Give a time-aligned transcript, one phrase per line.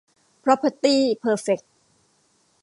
[0.43, 1.59] พร็อพเพอร์ตี้ เพอร์เฟค